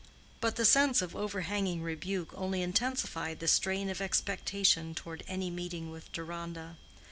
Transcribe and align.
But 0.39 0.55
the 0.55 0.65
sense 0.65 1.03
of 1.03 1.15
overhanging 1.15 1.83
rebuke 1.83 2.33
only 2.33 2.63
intensified 2.63 3.39
the 3.39 3.47
strain 3.47 3.87
of 3.87 4.01
expectation 4.01 4.95
toward 4.95 5.23
any 5.27 5.51
meeting 5.51 5.91
with 5.91 6.11
Deronda. 6.11 6.77